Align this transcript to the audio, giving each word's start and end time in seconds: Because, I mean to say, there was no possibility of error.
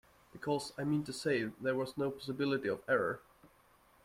Because, 0.33 0.73
I 0.79 0.83
mean 0.83 1.03
to 1.03 1.13
say, 1.13 1.43
there 1.61 1.75
was 1.75 1.95
no 1.95 2.09
possibility 2.09 2.67
of 2.67 2.81
error. 2.89 3.21